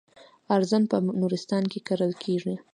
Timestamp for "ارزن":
0.55-0.83